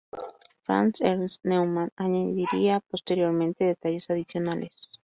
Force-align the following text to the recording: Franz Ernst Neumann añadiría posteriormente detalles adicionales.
Franz 0.63 0.99
Ernst 1.01 1.45
Neumann 1.45 1.91
añadiría 1.95 2.79
posteriormente 2.79 3.65
detalles 3.65 4.09
adicionales. 4.09 4.71